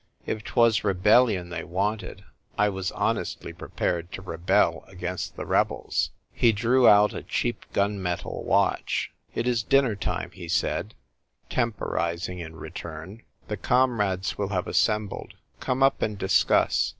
[0.25, 2.23] If 'twas rebellion they wanted,
[2.57, 6.09] I was honestly pre pared to rebel against the rebels.
[6.31, 10.95] He drew out a cheap gun metal watch." It is dinner time," he said,
[11.51, 12.63] temporising in VIVE l'anarchie!
[12.63, 15.35] 59 return." The comrades will have assembled.
[15.59, 16.89] Come up and discuss.